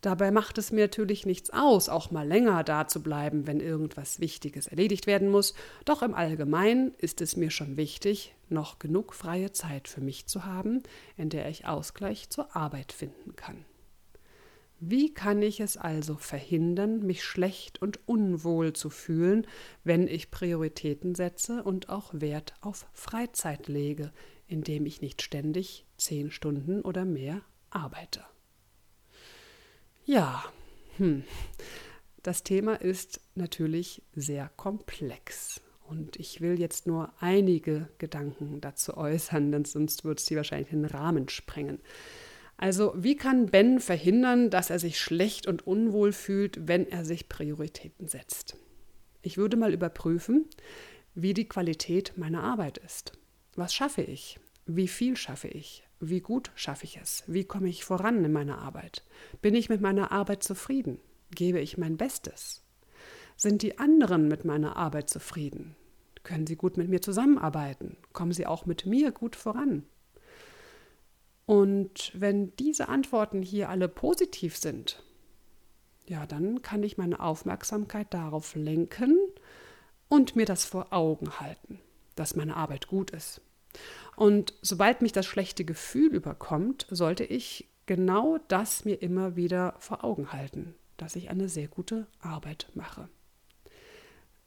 Dabei 0.00 0.30
macht 0.30 0.56
es 0.56 0.72
mir 0.72 0.84
natürlich 0.84 1.26
nichts 1.26 1.50
aus, 1.50 1.90
auch 1.90 2.10
mal 2.10 2.26
länger 2.26 2.64
da 2.64 2.88
zu 2.88 3.02
bleiben, 3.02 3.46
wenn 3.46 3.60
irgendwas 3.60 4.18
Wichtiges 4.18 4.66
erledigt 4.66 5.06
werden 5.06 5.28
muss, 5.28 5.52
doch 5.84 6.00
im 6.00 6.14
Allgemeinen 6.14 6.94
ist 6.94 7.20
es 7.20 7.36
mir 7.36 7.50
schon 7.50 7.76
wichtig, 7.76 8.34
noch 8.48 8.78
genug 8.78 9.12
freie 9.12 9.52
Zeit 9.52 9.88
für 9.88 10.00
mich 10.00 10.26
zu 10.26 10.46
haben, 10.46 10.82
in 11.18 11.28
der 11.28 11.50
ich 11.50 11.66
Ausgleich 11.66 12.30
zur 12.30 12.56
Arbeit 12.56 12.92
finden 12.92 13.36
kann. 13.36 13.66
Wie 14.80 15.12
kann 15.12 15.42
ich 15.42 15.58
es 15.58 15.76
also 15.76 16.14
verhindern, 16.16 17.04
mich 17.04 17.24
schlecht 17.24 17.82
und 17.82 17.98
unwohl 18.06 18.72
zu 18.74 18.90
fühlen, 18.90 19.46
wenn 19.82 20.06
ich 20.06 20.30
Prioritäten 20.30 21.16
setze 21.16 21.64
und 21.64 21.88
auch 21.88 22.12
Wert 22.12 22.54
auf 22.60 22.86
Freizeit 22.92 23.66
lege, 23.66 24.12
indem 24.46 24.86
ich 24.86 25.02
nicht 25.02 25.22
ständig 25.22 25.84
zehn 25.96 26.30
Stunden 26.30 26.82
oder 26.82 27.04
mehr 27.04 27.42
arbeite? 27.70 28.24
Ja, 30.04 30.44
hm. 30.96 31.24
das 32.22 32.44
Thema 32.44 32.80
ist 32.80 33.20
natürlich 33.34 34.02
sehr 34.14 34.48
komplex. 34.56 35.60
Und 35.88 36.16
ich 36.16 36.40
will 36.40 36.60
jetzt 36.60 36.86
nur 36.86 37.12
einige 37.18 37.88
Gedanken 37.98 38.60
dazu 38.60 38.96
äußern, 38.96 39.50
denn 39.50 39.64
sonst 39.64 40.04
würde 40.04 40.20
sie 40.20 40.36
wahrscheinlich 40.36 40.68
den 40.68 40.84
Rahmen 40.84 41.28
sprengen. 41.30 41.80
Also, 42.58 42.92
wie 42.96 43.16
kann 43.16 43.46
Ben 43.46 43.78
verhindern, 43.78 44.50
dass 44.50 44.68
er 44.68 44.80
sich 44.80 45.00
schlecht 45.00 45.46
und 45.46 45.64
unwohl 45.64 46.12
fühlt, 46.12 46.66
wenn 46.66 46.88
er 46.88 47.04
sich 47.04 47.28
Prioritäten 47.28 48.08
setzt? 48.08 48.56
Ich 49.22 49.38
würde 49.38 49.56
mal 49.56 49.72
überprüfen, 49.72 50.44
wie 51.14 51.34
die 51.34 51.48
Qualität 51.48 52.14
meiner 52.16 52.42
Arbeit 52.42 52.78
ist. 52.78 53.12
Was 53.54 53.72
schaffe 53.72 54.02
ich? 54.02 54.40
Wie 54.66 54.88
viel 54.88 55.16
schaffe 55.16 55.46
ich? 55.46 55.84
Wie 56.00 56.20
gut 56.20 56.50
schaffe 56.56 56.84
ich 56.84 56.96
es? 56.96 57.22
Wie 57.28 57.44
komme 57.44 57.68
ich 57.68 57.84
voran 57.84 58.24
in 58.24 58.32
meiner 58.32 58.58
Arbeit? 58.58 59.04
Bin 59.40 59.54
ich 59.54 59.68
mit 59.68 59.80
meiner 59.80 60.10
Arbeit 60.10 60.42
zufrieden? 60.42 60.98
Gebe 61.30 61.60
ich 61.60 61.78
mein 61.78 61.96
Bestes? 61.96 62.64
Sind 63.36 63.62
die 63.62 63.78
anderen 63.78 64.26
mit 64.26 64.44
meiner 64.44 64.76
Arbeit 64.76 65.10
zufrieden? 65.10 65.76
Können 66.24 66.48
sie 66.48 66.56
gut 66.56 66.76
mit 66.76 66.88
mir 66.88 67.00
zusammenarbeiten? 67.00 67.96
Kommen 68.12 68.32
sie 68.32 68.46
auch 68.46 68.66
mit 68.66 68.84
mir 68.84 69.12
gut 69.12 69.36
voran? 69.36 69.84
Und 71.48 72.12
wenn 72.12 72.54
diese 72.56 72.90
Antworten 72.90 73.40
hier 73.40 73.70
alle 73.70 73.88
positiv 73.88 74.58
sind, 74.58 75.02
ja, 76.06 76.26
dann 76.26 76.60
kann 76.60 76.82
ich 76.82 76.98
meine 76.98 77.20
Aufmerksamkeit 77.20 78.12
darauf 78.12 78.54
lenken 78.54 79.16
und 80.10 80.36
mir 80.36 80.44
das 80.44 80.66
vor 80.66 80.92
Augen 80.92 81.40
halten, 81.40 81.80
dass 82.16 82.36
meine 82.36 82.54
Arbeit 82.54 82.86
gut 82.86 83.12
ist. 83.12 83.40
Und 84.14 84.52
sobald 84.60 85.00
mich 85.00 85.12
das 85.12 85.24
schlechte 85.24 85.64
Gefühl 85.64 86.14
überkommt, 86.14 86.86
sollte 86.90 87.24
ich 87.24 87.66
genau 87.86 88.36
das 88.48 88.84
mir 88.84 89.00
immer 89.00 89.34
wieder 89.34 89.74
vor 89.78 90.04
Augen 90.04 90.34
halten, 90.34 90.74
dass 90.98 91.16
ich 91.16 91.30
eine 91.30 91.48
sehr 91.48 91.68
gute 91.68 92.08
Arbeit 92.20 92.70
mache. 92.74 93.08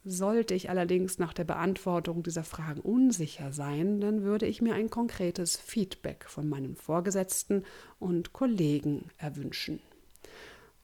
Sollte 0.03 0.55
ich 0.55 0.70
allerdings 0.70 1.20
nach 1.20 1.34
der 1.34 1.43
Beantwortung 1.43 2.24
dieser 2.24 2.43
Fragen 2.43 2.81
unsicher 2.81 3.51
sein, 3.53 4.01
dann 4.01 4.24
würde 4.24 4.48
ich 4.48 4.62
mir 4.62 4.74
ein 4.74 4.89
konkretes 4.89 5.58
Feedback 5.58 6.25
von 6.27 6.50
meinen 6.50 6.75
Vorgesetzten 6.75 7.63
und 8.00 8.34
Kollegen 8.34 9.10
erwünschen. 9.17 9.79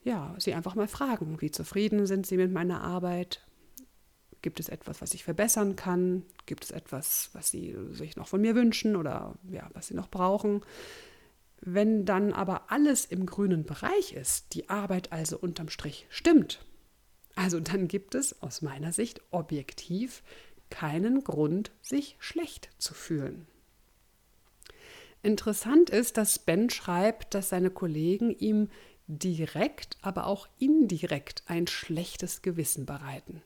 Ja, 0.04 0.36
sie 0.38 0.54
einfach 0.54 0.76
mal 0.76 0.88
fragen, 0.88 1.42
wie 1.42 1.52
zufrieden 1.52 2.06
sind 2.06 2.28
sie 2.28 2.38
mit 2.38 2.52
meiner 2.52 2.82
Arbeit, 2.82 3.42
Gibt 4.42 4.60
es 4.60 4.70
etwas, 4.70 5.02
was 5.02 5.14
ich 5.14 5.24
verbessern 5.24 5.76
kann? 5.76 6.24
Gibt 6.46 6.66
es 6.66 6.72
etwas, 6.72 7.30
was 7.34 7.50
Sie 7.50 7.76
sich 7.92 8.16
noch 8.16 8.28
von 8.28 8.42
mir 8.42 8.56
wünschen 8.56 8.96
oder 8.96 9.36
ja, 9.50 9.70
was 9.74 9.88
Sie 9.88 9.96
noch 9.96 10.10
brauchen? 10.10 10.62
Wenn 11.60 12.06
dann 12.06 12.34
aber 12.34 12.72
alles 12.72 13.06
im 13.06 13.26
grünen 13.26 13.66
Bereich 13.66 14.14
ist, 14.14 14.54
die 14.54 14.70
Arbeit 14.70 15.12
also 15.12 15.40
unterm 15.40 15.70
Strich 15.70 16.06
stimmt, 16.10 16.66
also 17.38 17.60
dann 17.60 17.88
gibt 17.88 18.16
es 18.16 18.42
aus 18.42 18.64
meiner 18.64 18.92
Sicht 18.92 19.22
objektiv 19.30 20.24
keinen 20.72 21.24
Grund, 21.24 21.72
sich 21.82 22.18
schlecht 22.20 22.70
zu 22.80 22.96
fühlen. 22.96 23.46
Interessant 25.22 25.92
ist, 25.92 26.18
dass 26.18 26.40
Ben 26.40 26.70
schreibt, 26.72 27.36
dass 27.36 27.50
seine 27.50 27.70
Kollegen 27.70 28.32
ihm 28.32 28.70
direkt, 29.06 29.98
aber 30.02 30.26
auch 30.26 30.48
indirekt 30.58 31.44
ein 31.46 31.68
schlechtes 31.68 32.42
Gewissen 32.42 32.86
bereiten. 32.86 33.44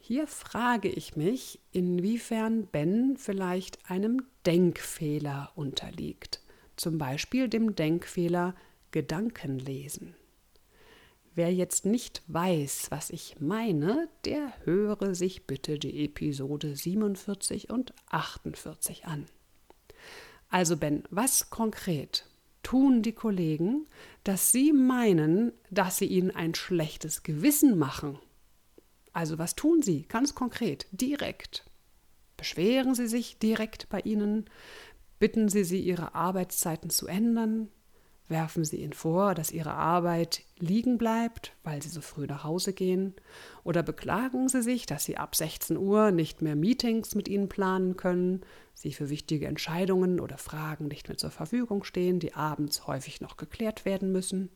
Hier 0.00 0.26
frage 0.26 0.88
ich 0.88 1.14
mich, 1.14 1.60
inwiefern 1.72 2.66
Ben 2.66 3.16
vielleicht 3.18 3.90
einem 3.90 4.22
Denkfehler 4.46 5.52
unterliegt, 5.54 6.40
zum 6.76 6.96
Beispiel 6.96 7.48
dem 7.48 7.76
Denkfehler 7.76 8.54
Gedankenlesen. 8.92 10.14
Wer 11.36 11.52
jetzt 11.52 11.84
nicht 11.84 12.22
weiß, 12.28 12.92
was 12.92 13.10
ich 13.10 13.40
meine, 13.40 14.08
der 14.24 14.52
höre 14.64 15.16
sich 15.16 15.48
bitte 15.48 15.80
die 15.80 16.04
Episode 16.04 16.76
47 16.76 17.70
und 17.70 17.92
48 18.10 19.06
an. 19.06 19.26
Also 20.48 20.76
Ben, 20.76 21.02
was 21.10 21.50
konkret 21.50 22.28
tun 22.62 23.02
die 23.02 23.12
Kollegen, 23.12 23.88
dass 24.22 24.52
sie 24.52 24.72
meinen, 24.72 25.52
dass 25.70 25.98
sie 25.98 26.06
ihnen 26.06 26.30
ein 26.30 26.54
schlechtes 26.54 27.24
Gewissen 27.24 27.76
machen? 27.78 28.16
Also 29.12 29.36
was 29.36 29.56
tun 29.56 29.82
sie 29.82 30.02
ganz 30.02 30.36
konkret, 30.36 30.86
direkt? 30.92 31.64
Beschweren 32.36 32.94
sie 32.94 33.08
sich 33.08 33.40
direkt 33.40 33.88
bei 33.88 33.98
ihnen? 34.00 34.48
Bitten 35.18 35.48
sie 35.48 35.64
sie, 35.64 35.80
ihre 35.80 36.14
Arbeitszeiten 36.14 36.90
zu 36.90 37.08
ändern? 37.08 37.70
Werfen 38.28 38.64
Sie 38.64 38.78
ihnen 38.78 38.94
vor, 38.94 39.34
dass 39.34 39.50
Ihre 39.50 39.74
Arbeit 39.74 40.42
liegen 40.58 40.96
bleibt, 40.96 41.54
weil 41.62 41.82
Sie 41.82 41.90
so 41.90 42.00
früh 42.00 42.26
nach 42.26 42.42
Hause 42.42 42.72
gehen? 42.72 43.14
Oder 43.64 43.82
beklagen 43.82 44.48
Sie 44.48 44.62
sich, 44.62 44.86
dass 44.86 45.04
Sie 45.04 45.18
ab 45.18 45.36
16 45.36 45.76
Uhr 45.76 46.10
nicht 46.10 46.40
mehr 46.40 46.56
Meetings 46.56 47.14
mit 47.14 47.28
Ihnen 47.28 47.50
planen 47.50 47.98
können, 47.98 48.40
Sie 48.72 48.92
für 48.92 49.10
wichtige 49.10 49.46
Entscheidungen 49.46 50.20
oder 50.20 50.38
Fragen 50.38 50.88
nicht 50.88 51.08
mehr 51.08 51.18
zur 51.18 51.30
Verfügung 51.30 51.84
stehen, 51.84 52.18
die 52.18 52.32
abends 52.32 52.86
häufig 52.86 53.20
noch 53.20 53.36
geklärt 53.36 53.84
werden 53.84 54.10
müssen? 54.10 54.48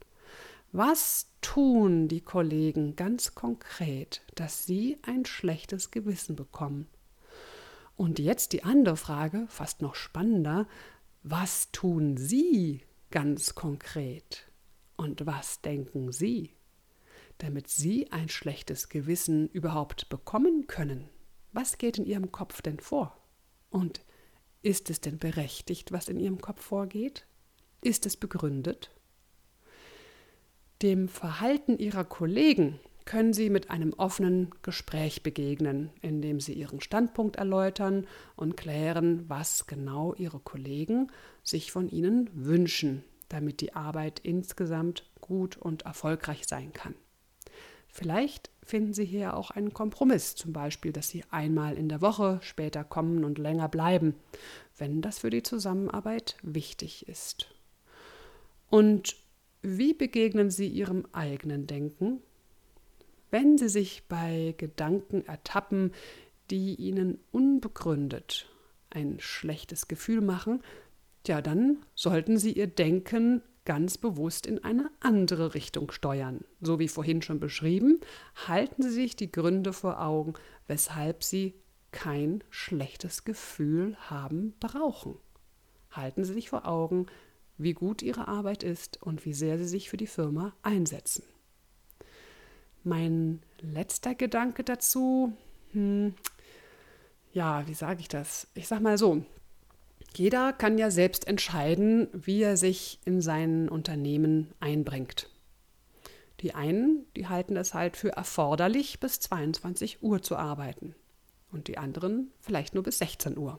Was 0.73 1.31
tun 1.43 2.09
die 2.09 2.23
Kollegen 2.23 2.97
ganz 2.97 3.35
konkret, 3.35 4.23
dass 4.35 4.65
Sie 4.65 4.99
ein 5.03 5.27
schlechtes 5.27 5.91
Gewissen 5.91 6.37
bekommen? 6.37 6.87
Und 7.97 8.19
jetzt 8.19 8.53
die 8.53 8.65
andere 8.65 8.97
Frage, 8.97 9.47
fast 9.49 9.83
noch 9.83 9.95
spannender, 9.95 10.67
was 11.23 11.71
tun 11.73 12.17
Sie 12.17 12.83
ganz 13.11 13.55
konkret? 13.55 14.51
Und 14.97 15.27
was 15.27 15.61
denken 15.61 16.13
Sie, 16.13 16.57
damit 17.39 17.69
Sie 17.69 18.11
ein 18.11 18.29
schlechtes 18.29 18.89
Gewissen 18.89 19.49
überhaupt 19.49 20.09
bekommen 20.09 20.67
können? 20.67 21.09
Was 21.53 21.79
geht 21.79 21.99
in 21.99 22.05
Ihrem 22.05 22.33
Kopf 22.33 22.63
denn 22.63 22.81
vor? 22.81 23.17
Und 23.71 24.05
ist 24.63 24.91
es 24.91 25.01
denn 25.01 25.19
berechtigt, 25.19 25.93
was 25.93 26.09
in 26.09 26.19
Ihrem 26.19 26.41
Kopf 26.41 26.63
vorgeht? 26.63 27.27
Ist 27.83 28.07
es 28.07 28.17
begründet? 28.17 28.91
Dem 30.83 31.09
Verhalten 31.09 31.79
Ihrer 31.79 32.05
Kollegen 32.05 32.81
können 33.05 33.33
Sie 33.33 33.49
mit 33.49 33.71
einem 33.71 33.95
offenen 33.95 34.51
Gespräch 34.63 35.23
begegnen, 35.23 35.91
indem 36.03 36.41
Sie 36.41 36.53
Ihren 36.53 36.81
Standpunkt 36.81 37.37
erläutern 37.37 38.07
und 38.37 38.57
klären, 38.57 39.25
was 39.29 39.67
genau 39.67 40.15
Ihre 40.15 40.41
Kollegen 40.41 41.11
sich 41.49 41.73
von 41.73 41.89
Ihnen 41.89 42.29
wünschen, 42.33 43.05
damit 43.29 43.61
die 43.61 43.75
Arbeit 43.75 44.21
insgesamt 44.21 45.05
gut 45.21 45.57
und 45.57 45.83
erfolgreich 45.83 46.47
sein 46.47 46.73
kann. 46.73 46.95
Vielleicht 47.89 48.51
finden 48.63 48.93
Sie 48.93 49.05
hier 49.05 49.35
auch 49.35 49.51
einen 49.51 49.73
Kompromiss, 49.73 50.35
zum 50.35 50.53
Beispiel, 50.53 50.93
dass 50.93 51.09
Sie 51.09 51.25
einmal 51.31 51.77
in 51.77 51.89
der 51.89 52.03
Woche 52.03 52.39
später 52.43 52.85
kommen 52.85 53.25
und 53.25 53.39
länger 53.39 53.69
bleiben, 53.69 54.15
wenn 54.77 55.01
das 55.01 55.19
für 55.21 55.31
die 55.31 55.43
Zusammenarbeit 55.43 56.37
wichtig 56.43 57.09
ist. 57.09 57.49
Und 58.69 59.17
wie 59.63 59.95
begegnen 59.95 60.51
Sie 60.51 60.69
Ihrem 60.69 61.07
eigenen 61.13 61.67
Denken? 61.67 62.21
Wenn 63.31 63.59
Sie 63.59 63.69
sich 63.69 64.05
bei 64.09 64.55
Gedanken 64.59 65.27
ertappen, 65.27 65.93
die 66.51 66.75
Ihnen 66.75 67.19
unbegründet 67.33 68.49
ein 68.91 69.21
schlechtes 69.21 69.89
Gefühl 69.89 70.21
machen, 70.21 70.63
ja, 71.29 71.41
dann 71.41 71.79
sollten 71.95 72.39
Sie 72.39 72.53
Ihr 72.53 72.67
Denken 72.67 73.43
ganz 73.65 73.99
bewusst 73.99 74.47
in 74.47 74.65
eine 74.65 74.91
andere 75.01 75.55
Richtung 75.55 75.91
steuern. 75.91 76.45
So 76.61 76.79
wie 76.79 76.89
vorhin 76.89 77.21
schon 77.21 77.39
beschrieben, 77.39 78.01
halten 78.47 78.83
Sie 78.83 78.91
sich 78.91 79.15
die 79.15 79.31
Gründe 79.31 79.73
vor 79.73 80.01
Augen, 80.01 80.35
weshalb 80.67 81.23
Sie 81.23 81.55
kein 81.93 82.43
schlechtes 82.51 83.25
Gefühl 83.25 83.97
haben 84.09 84.55
brauchen. 84.59 85.17
Halten 85.91 86.25
Sie 86.25 86.33
sich 86.33 86.49
vor 86.49 86.67
Augen, 86.67 87.07
wie 87.59 87.75
gut 87.75 88.03
Ihre 88.03 88.27
Arbeit 88.27 88.63
ist 88.63 89.03
und 89.03 89.25
wie 89.25 89.35
sehr 89.35 89.59
Sie 89.59 89.69
sich 89.69 89.91
für 89.91 89.97
die 89.97 90.07
Firma 90.07 90.55
einsetzen. 90.63 91.25
Mein 92.85 93.43
letzter 93.61 94.15
Gedanke 94.15 94.65
dazu, 94.65 95.33
hm, 95.73 96.15
ja, 97.33 97.67
wie 97.69 97.75
sage 97.75 98.01
ich 98.01 98.09
das? 98.09 98.49
Ich 98.55 98.67
sage 98.67 98.83
mal 98.83 98.97
so, 98.97 99.25
jeder 100.15 100.53
kann 100.53 100.79
ja 100.79 100.91
selbst 100.91 101.27
entscheiden, 101.27 102.09
wie 102.13 102.43
er 102.43 102.57
sich 102.57 102.99
in 103.05 103.21
sein 103.21 103.69
Unternehmen 103.69 104.53
einbringt. 104.61 105.31
Die 106.41 106.55
einen, 106.55 107.07
die 107.17 107.27
halten 107.27 107.57
es 107.57 107.75
halt 107.75 107.97
für 107.97 108.11
erforderlich, 108.11 109.01
bis 109.01 109.21
22 109.21 110.03
Uhr 110.03 110.23
zu 110.23 110.37
arbeiten 110.37 110.95
und 111.51 111.69
die 111.69 111.79
anderen 111.79 112.31
vielleicht 112.41 112.75
nur 112.75 112.83
bis 112.83 112.99
16 112.99 113.37
Uhr. 113.37 113.59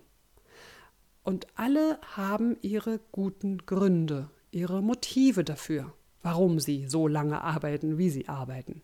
Und 1.23 1.47
alle 1.55 1.99
haben 2.15 2.57
ihre 2.61 2.99
guten 3.11 3.59
Gründe, 3.65 4.29
ihre 4.51 4.81
Motive 4.81 5.43
dafür, 5.43 5.93
warum 6.23 6.59
sie 6.59 6.87
so 6.87 7.07
lange 7.07 7.41
arbeiten, 7.41 7.97
wie 7.97 8.09
sie 8.09 8.27
arbeiten. 8.27 8.81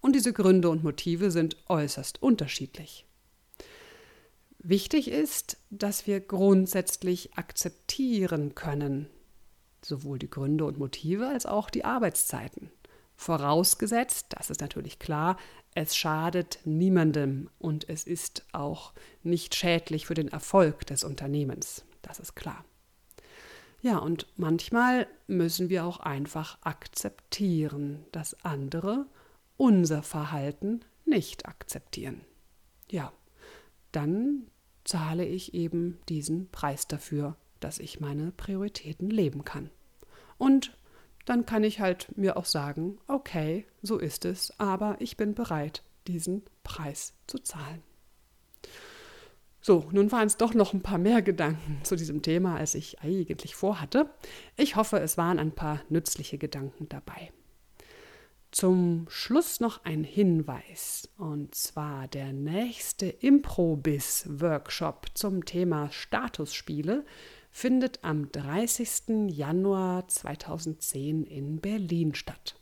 Und 0.00 0.14
diese 0.14 0.32
Gründe 0.32 0.70
und 0.70 0.84
Motive 0.84 1.30
sind 1.30 1.56
äußerst 1.68 2.22
unterschiedlich. 2.22 3.06
Wichtig 4.62 5.10
ist, 5.10 5.56
dass 5.70 6.06
wir 6.06 6.20
grundsätzlich 6.20 7.36
akzeptieren 7.38 8.54
können, 8.54 9.08
sowohl 9.82 10.18
die 10.18 10.28
Gründe 10.28 10.66
und 10.66 10.78
Motive 10.78 11.28
als 11.28 11.46
auch 11.46 11.70
die 11.70 11.86
Arbeitszeiten. 11.86 12.70
Vorausgesetzt, 13.16 14.26
das 14.30 14.50
ist 14.50 14.60
natürlich 14.60 14.98
klar, 14.98 15.38
es 15.74 15.96
schadet 15.96 16.58
niemandem 16.64 17.48
und 17.58 17.88
es 17.88 18.04
ist 18.04 18.44
auch 18.52 18.92
nicht 19.22 19.54
schädlich 19.54 20.04
für 20.04 20.14
den 20.14 20.28
Erfolg 20.28 20.86
des 20.86 21.04
Unternehmens. 21.04 21.84
Das 22.02 22.18
ist 22.18 22.34
klar. 22.34 22.64
Ja, 23.80 23.96
und 23.96 24.26
manchmal 24.36 25.06
müssen 25.26 25.70
wir 25.70 25.86
auch 25.86 26.00
einfach 26.00 26.58
akzeptieren, 26.60 28.04
dass 28.12 28.44
andere 28.44 29.06
unser 29.56 30.02
Verhalten 30.02 30.80
nicht 31.06 31.46
akzeptieren. 31.46 32.20
Ja, 32.90 33.10
dann 33.92 34.46
zahle 34.84 35.24
ich 35.24 35.54
eben 35.54 35.98
diesen 36.08 36.50
Preis 36.50 36.88
dafür, 36.88 37.36
dass 37.60 37.78
ich 37.78 38.00
meine 38.00 38.32
Prioritäten 38.32 39.10
leben 39.10 39.44
kann. 39.44 39.70
Und 40.38 40.76
dann 41.26 41.46
kann 41.46 41.64
ich 41.64 41.80
halt 41.80 42.16
mir 42.16 42.36
auch 42.36 42.46
sagen, 42.46 42.98
okay, 43.06 43.66
so 43.82 43.98
ist 43.98 44.24
es, 44.24 44.58
aber 44.58 44.96
ich 45.00 45.16
bin 45.16 45.34
bereit, 45.34 45.82
diesen 46.06 46.42
Preis 46.64 47.14
zu 47.26 47.38
zahlen. 47.38 47.82
So, 49.60 49.86
nun 49.92 50.10
waren 50.10 50.26
es 50.26 50.38
doch 50.38 50.54
noch 50.54 50.72
ein 50.72 50.80
paar 50.80 50.96
mehr 50.96 51.20
Gedanken 51.20 51.80
zu 51.84 51.94
diesem 51.94 52.22
Thema, 52.22 52.56
als 52.56 52.74
ich 52.74 53.00
eigentlich 53.02 53.54
vorhatte. 53.54 54.08
Ich 54.56 54.76
hoffe, 54.76 54.98
es 55.00 55.18
waren 55.18 55.38
ein 55.38 55.52
paar 55.52 55.82
nützliche 55.90 56.38
Gedanken 56.38 56.88
dabei. 56.88 57.30
Zum 58.52 59.06
Schluss 59.08 59.60
noch 59.60 59.84
ein 59.84 60.02
Hinweis, 60.02 61.08
und 61.16 61.54
zwar 61.54 62.08
der 62.08 62.32
nächste 62.32 63.06
Improbis-Workshop 63.06 65.06
zum 65.14 65.44
Thema 65.44 65.92
Statusspiele 65.92 67.06
findet 67.52 68.00
am 68.02 68.32
30. 68.32 69.28
Januar 69.28 70.08
2010 70.08 71.22
in 71.22 71.60
Berlin 71.60 72.16
statt. 72.16 72.56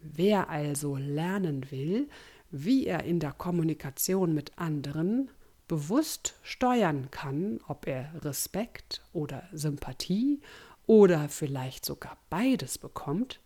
Wer 0.00 0.48
also 0.48 0.96
lernen 0.96 1.70
will, 1.70 2.08
wie 2.50 2.86
er 2.86 3.04
in 3.04 3.20
der 3.20 3.32
Kommunikation 3.32 4.32
mit 4.32 4.56
anderen 4.56 5.30
bewusst 5.68 6.36
steuern 6.42 7.10
kann, 7.10 7.60
ob 7.68 7.86
er 7.86 8.14
Respekt 8.24 9.02
oder 9.12 9.46
Sympathie 9.52 10.40
oder 10.86 11.28
vielleicht 11.28 11.84
sogar 11.84 12.16
beides 12.30 12.78
bekommt, 12.78 13.40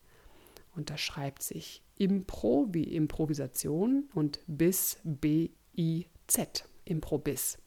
Und 0.74 0.90
da 0.90 0.98
schreibt 0.98 1.44
sich 1.44 1.82
Impro 1.98 2.70
wie 2.72 2.84
Improvisation 2.84 4.06
und 4.14 4.40
bis 4.48 5.00
B-I-Z, 5.04 6.70
Improbis. 6.86 7.58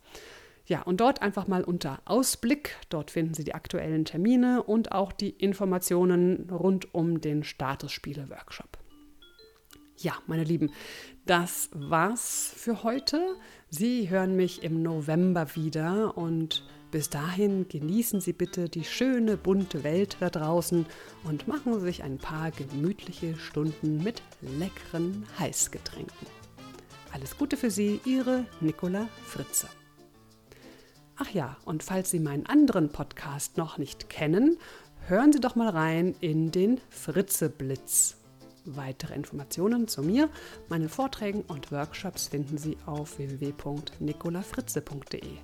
Ja, 0.66 0.80
und 0.82 1.00
dort 1.00 1.20
einfach 1.20 1.46
mal 1.46 1.62
unter 1.62 2.00
Ausblick, 2.06 2.76
dort 2.88 3.10
finden 3.10 3.34
Sie 3.34 3.44
die 3.44 3.54
aktuellen 3.54 4.06
Termine 4.06 4.62
und 4.62 4.92
auch 4.92 5.12
die 5.12 5.30
Informationen 5.30 6.48
rund 6.50 6.94
um 6.94 7.20
den 7.20 7.44
Statusspiele-Workshop. 7.44 8.78
Ja, 9.96 10.14
meine 10.26 10.44
Lieben, 10.44 10.72
das 11.24 11.70
war's 11.72 12.52
für 12.56 12.82
heute. 12.82 13.36
Sie 13.70 14.10
hören 14.10 14.34
mich 14.34 14.62
im 14.62 14.82
November 14.82 15.54
wieder 15.54 16.18
und 16.18 16.64
bis 16.90 17.10
dahin 17.10 17.68
genießen 17.68 18.20
Sie 18.20 18.32
bitte 18.32 18.68
die 18.68 18.84
schöne 18.84 19.36
bunte 19.36 19.84
Welt 19.84 20.16
da 20.20 20.30
draußen 20.30 20.84
und 21.24 21.48
machen 21.48 21.74
Sie 21.74 21.80
sich 21.80 22.02
ein 22.02 22.18
paar 22.18 22.50
gemütliche 22.50 23.36
Stunden 23.36 24.02
mit 24.02 24.22
leckeren 24.40 25.26
Heißgetränken. 25.38 26.26
Alles 27.12 27.38
Gute 27.38 27.56
für 27.56 27.70
Sie, 27.70 28.00
Ihre 28.04 28.44
Nicola 28.60 29.08
Fritze. 29.24 29.68
Ach 31.16 31.30
ja, 31.30 31.56
und 31.64 31.84
falls 31.84 32.10
Sie 32.10 32.18
meinen 32.18 32.46
anderen 32.46 32.90
Podcast 32.90 33.56
noch 33.56 33.78
nicht 33.78 34.08
kennen, 34.08 34.58
hören 35.06 35.32
Sie 35.32 35.40
doch 35.40 35.54
mal 35.54 35.68
rein 35.68 36.16
in 36.20 36.50
den 36.50 36.80
Fritze 36.90 37.48
Blitz. 37.48 38.23
Weitere 38.64 39.14
Informationen 39.14 39.86
zu 39.88 40.02
mir, 40.02 40.30
meinen 40.68 40.88
Vorträgen 40.88 41.42
und 41.42 41.70
Workshops 41.70 42.28
finden 42.28 42.56
Sie 42.56 42.78
auf 42.86 43.18
www.nicolafritze.de. 43.18 45.36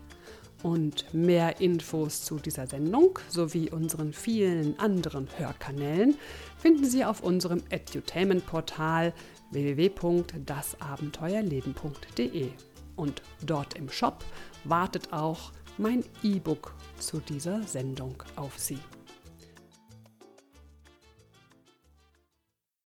Und 0.63 1.13
mehr 1.15 1.59
Infos 1.61 2.25
zu 2.25 2.37
dieser 2.37 2.67
Sendung 2.67 3.19
sowie 3.29 3.71
unseren 3.71 4.13
vielen 4.13 4.79
anderen 4.79 5.27
Hörkanälen 5.39 6.19
finden 6.59 6.85
Sie 6.85 7.03
auf 7.05 7.23
unserem 7.23 7.63
Edutainment-Portal 7.71 9.15
www.dasabenteuerleben.de. 9.51 12.51
Und 12.97 13.23
dort 13.45 13.75
im 13.75 13.91
Shop 13.91 14.25
wartet 14.65 15.13
auch 15.13 15.53
mein 15.79 16.05
E-Book 16.23 16.75
zu 16.99 17.21
dieser 17.21 17.63
Sendung 17.63 18.23
auf 18.37 18.59
Sie. 18.59 18.81